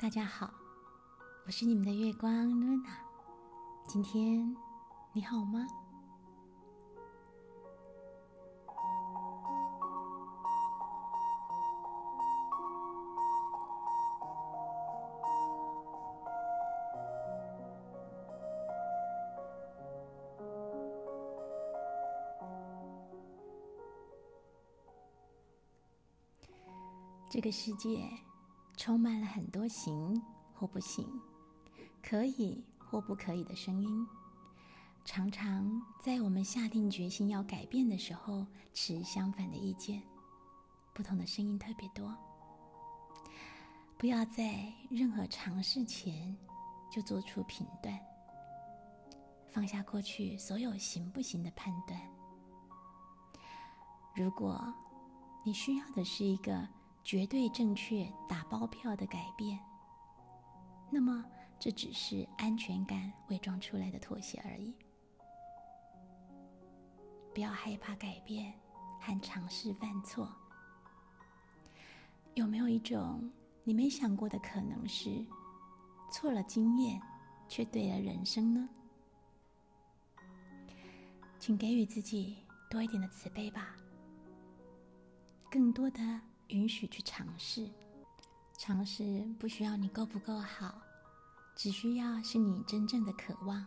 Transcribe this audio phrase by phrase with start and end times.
[0.00, 0.50] 大家好，
[1.44, 2.90] 我是你们的月光露娜。
[3.86, 4.56] 今天
[5.12, 5.66] 你好吗？
[27.28, 28.29] 这个世界。
[28.80, 30.18] 充满了很多行
[30.54, 31.06] 或不行，
[32.02, 34.06] 可以或不可以的声音，
[35.04, 40.02] 常常在我们下定决心要改变的时候，持相反的意见。
[40.94, 42.16] 不同的声音特别多，
[43.98, 46.34] 不要在任何尝试前
[46.90, 48.00] 就做出评断，
[49.50, 52.00] 放下过去所有行不行的判断。
[54.16, 54.72] 如果
[55.44, 56.66] 你需要的是一个。
[57.02, 59.58] 绝对正确打包票的改变，
[60.90, 61.24] 那么
[61.58, 64.74] 这只是安全感伪装出来的妥协而已。
[67.34, 68.52] 不要害怕改变
[69.00, 70.30] 和尝试犯错。
[72.34, 73.30] 有没有一种
[73.64, 75.24] 你没想过的可能是，
[76.12, 77.00] 错了经验，
[77.48, 78.68] 却对了人生呢？
[81.38, 82.36] 请给予自己
[82.70, 83.74] 多一点的慈悲吧，
[85.50, 86.20] 更多的。
[86.50, 87.68] 允许去尝试，
[88.58, 90.82] 尝试不需要你够不够好，
[91.56, 93.64] 只需要是你真正的渴望。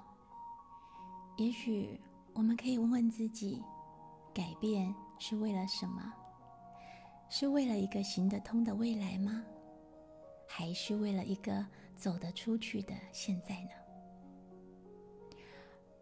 [1.37, 1.99] 也许
[2.33, 3.63] 我们可以问问自己：
[4.33, 6.13] 改变是为了什么？
[7.29, 9.43] 是为了一个行得通的未来吗？
[10.47, 13.71] 还是为了一个走得出去的现在呢？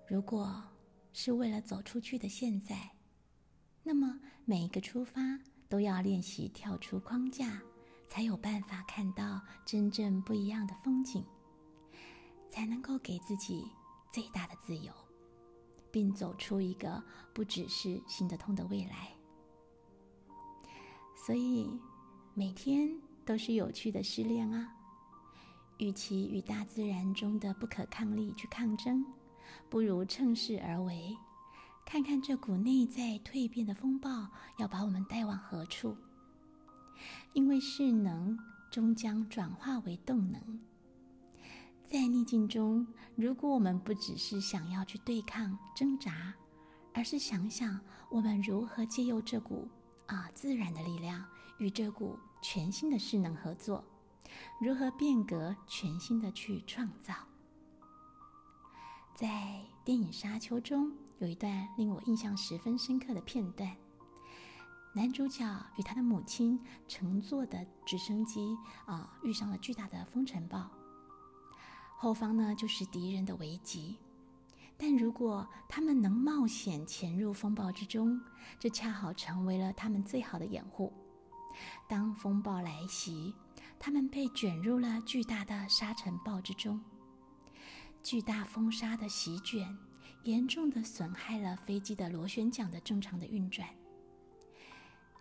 [0.06, 0.62] 如果
[1.14, 2.91] 是为了走出去的现在，
[3.84, 5.22] 那么每一个出发。
[5.72, 7.62] 都要练习跳出框架，
[8.06, 11.24] 才有办法看到真正不一样的风景，
[12.50, 13.72] 才能够给自己
[14.12, 14.92] 最大的自由，
[15.90, 17.02] 并走出一个
[17.34, 19.14] 不只是行得通的未来。
[21.16, 21.72] 所以，
[22.34, 22.94] 每天
[23.24, 24.76] 都是有趣的试炼啊！
[25.78, 29.06] 与其与大自然中的不可抗力去抗争，
[29.70, 31.16] 不如趁势而为。
[31.86, 35.97] 看看这股内在蜕变的风暴要把我们带往何处？
[37.34, 38.38] 因为势能
[38.69, 40.59] 终将转化为动能。
[41.84, 46.34] 在逆境中，如果我们不只是想要去对抗、挣扎，
[46.94, 47.78] 而是想想
[48.09, 49.68] 我们如何借由这股
[50.06, 51.25] 啊自然的力量
[51.58, 53.84] 与这股全新的势能合作，
[54.62, 57.14] 如何变革、全新的去创造。
[59.14, 60.94] 在电影《沙丘》中。
[61.22, 63.72] 有一段令我印象十分深刻的片段：
[64.96, 65.46] 男主角
[65.78, 70.68] 与他的母亲乘坐的直升机啊，遇上了巨大的风尘暴，
[71.96, 74.00] 后方呢就是敌人的危机。
[74.80, 78.20] 但如果他们能冒险潜入风暴之中，
[78.58, 80.92] 这恰好成为了他们最好的掩护。
[81.88, 83.36] 当风暴来袭，
[83.78, 86.82] 他们被卷入了巨大的沙尘暴之中，
[88.02, 89.78] 巨大风沙的席卷。
[90.24, 93.68] 严重的损害了飞机的螺旋桨的正常的运转。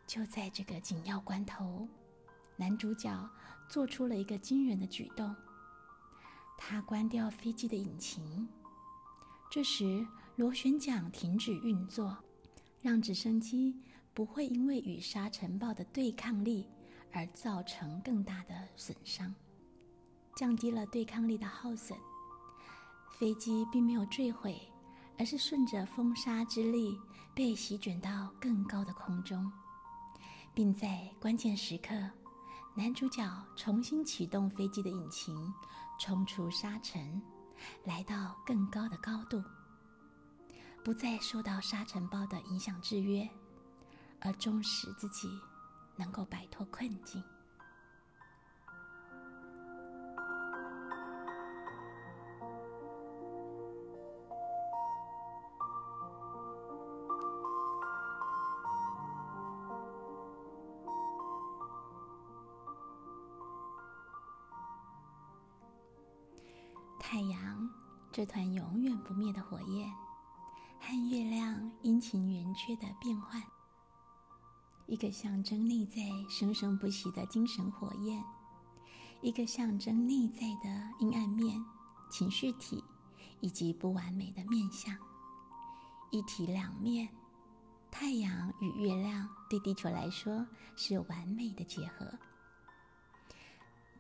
[0.06, 1.88] 就在这个紧要关头，
[2.56, 3.30] 男主角
[3.68, 5.34] 做出了一个惊人的举动，
[6.58, 8.48] 他关掉飞机的引擎。
[9.50, 10.06] 这时，
[10.36, 12.16] 螺旋桨停止运作，
[12.82, 13.80] 让直升机
[14.12, 16.68] 不会因为与沙尘暴的对抗力
[17.12, 19.34] 而造成更大的损伤，
[20.36, 21.98] 降低了对抗力的耗损。
[23.18, 24.60] 飞机并没有坠毁。
[25.20, 26.98] 而是顺着风沙之力
[27.34, 29.52] 被席卷到更高的空中，
[30.54, 31.94] 并在关键时刻，
[32.74, 33.22] 男主角
[33.54, 35.52] 重新启动飞机的引擎，
[35.98, 37.20] 冲出沙尘，
[37.84, 39.44] 来到更高的高度，
[40.82, 43.28] 不再受到沙尘暴的影响制约，
[44.20, 45.28] 而终使自己
[45.96, 47.22] 能够摆脱困境。
[67.12, 67.68] 太阳
[68.12, 69.92] 这团永远不灭的火焰，
[70.78, 73.42] 和月亮阴晴圆缺的变换，
[74.86, 78.22] 一个象征内在生生不息的精神火焰，
[79.22, 81.60] 一个象征内在的阴暗面、
[82.12, 82.84] 情绪体
[83.40, 84.96] 以及不完美的面相，
[86.12, 87.08] 一体两面。
[87.90, 90.46] 太阳与月亮对地球来说
[90.76, 92.08] 是完美的结合。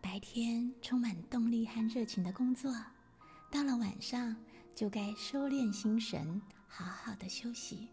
[0.00, 2.72] 白天充满动力和热情的工作，
[3.50, 4.36] 到了晚上
[4.74, 7.88] 就该收敛心神，好好的休息。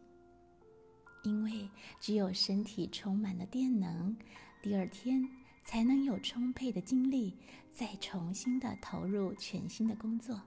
[1.24, 1.70] 因为
[2.00, 4.16] 只有身体充满了电能，
[4.62, 5.28] 第二天
[5.64, 7.36] 才能有充沛的精力，
[7.74, 10.40] 再重新的投入全新的工作。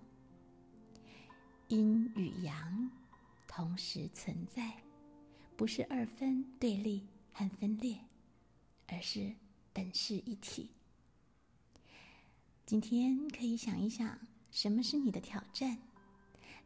[1.68, 2.90] 阴与阳
[3.46, 4.80] 同时存在，
[5.56, 7.98] 不是二分对立和分裂，
[8.86, 9.34] 而是
[9.72, 10.70] 本是一体。
[12.64, 14.18] 今天可以想一想，
[14.50, 15.78] 什么是你的挑战？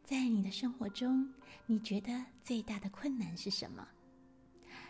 [0.03, 1.33] 在你的生活中，
[1.65, 3.87] 你觉得最大的困难是什么？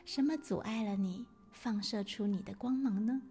[0.06, 3.22] 什么阻碍了你放射出你的光芒呢？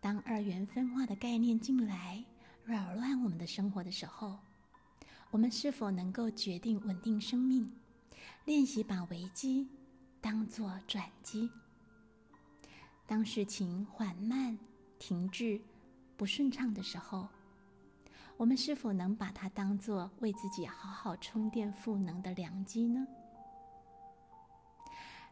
[0.00, 2.24] 当二元分化的概念进来，
[2.64, 4.38] 扰乱我们的生活的时候，
[5.30, 7.70] 我们是否能够决定稳定生命，
[8.44, 9.68] 练习把危机
[10.20, 11.50] 当作转机？
[13.06, 14.58] 当事情缓慢、
[14.98, 15.60] 停滞、
[16.22, 17.28] 不顺畅的时候，
[18.36, 23.04] 我们是否能把它当作为自己好好充电赋能的良机呢？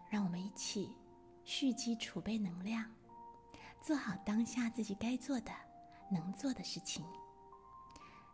[0.08, 0.90] 让我们一起
[1.44, 2.90] 蓄积储备能量，
[3.80, 5.52] 做好当下自己该做的、
[6.10, 7.06] 能做的事情，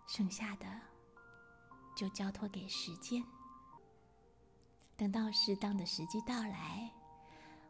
[0.08, 0.66] 剩下的。
[1.94, 3.22] 就交托给时间，
[4.96, 6.90] 等到适当的时机到来，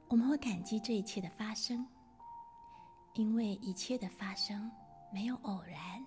[0.06, 1.84] 我们会感激这一切的发生，
[3.16, 4.70] 因为一切的发生
[5.10, 6.04] 没有偶然，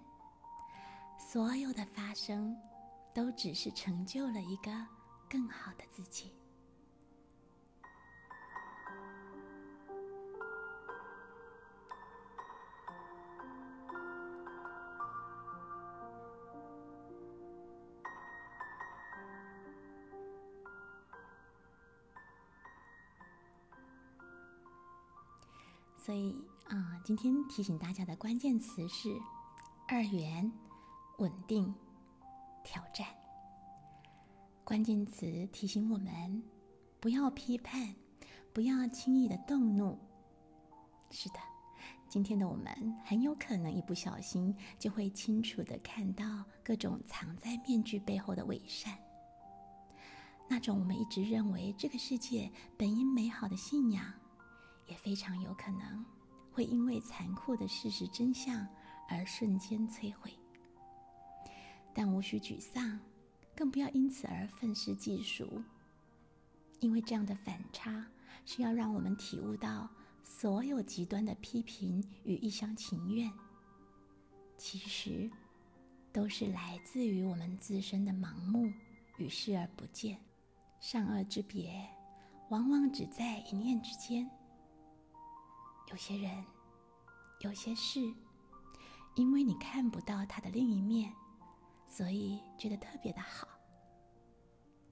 [1.18, 2.56] 所有的发生
[3.16, 4.72] 都只是成就了一个
[5.28, 6.32] 更好的自己。
[25.96, 26.36] 所以
[26.70, 29.10] 啊，今天提醒大家的关键词是
[29.88, 30.52] 二元、
[31.18, 31.74] 稳定、
[32.64, 33.08] 挑战。
[34.64, 36.44] 关键词提醒我们
[37.00, 37.96] 不要批判，
[38.54, 39.98] 不要轻易的动怒。
[41.10, 41.40] 是的，
[42.08, 48.96] 今天的我们很有可能一不小心就会清楚的看到各种藏在面具背后的伪善，
[50.48, 54.06] 那种我们一直认为这个世界本应美好的信仰。
[54.86, 56.04] 也非常有可能
[56.60, 58.68] 会因为残酷的事实真相
[59.08, 60.30] 而瞬间摧毁，
[61.94, 63.00] 但无需沮丧，
[63.56, 65.64] 更不要因此而愤世嫉俗，
[66.82, 68.06] 因为这样的反差
[68.44, 69.90] 是要让我们体悟到，
[70.22, 73.32] 所有极端的批评与一厢情愿，
[74.58, 75.32] 其实
[76.12, 78.70] 都是来自于我们自身的盲目
[79.16, 80.20] 与视而不见。
[80.82, 81.88] 善恶之别，
[82.50, 84.30] 往往只在一念之间。
[85.90, 86.46] 有些人，
[87.40, 88.14] 有些事，
[89.16, 91.12] 因为你看不到他的另一面，
[91.88, 93.48] 所以觉得特别的好。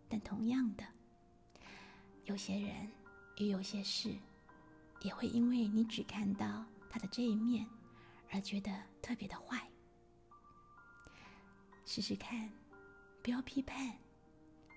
[0.09, 0.83] 但同样的，
[2.25, 2.91] 有些人
[3.37, 4.15] 与有些事，
[5.01, 7.67] 也会因为你只看到他的这一面，
[8.31, 8.71] 而觉得
[9.01, 9.69] 特别的坏。
[11.85, 12.49] 试试看，
[13.21, 13.97] 不要批判，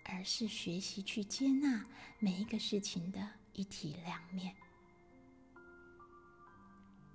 [0.04, 1.86] 而是学习去接纳
[2.18, 4.54] 每一个事情的一体两面。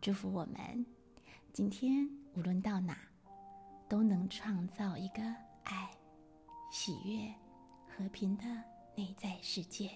[0.05, 0.85] 祝福我们，
[1.51, 2.95] 今天无论到哪，
[3.89, 5.24] 都能创造一个
[5.63, 5.89] 爱、
[6.71, 7.33] 喜悦、
[7.88, 8.43] 和平的
[8.95, 9.89] 内在世界。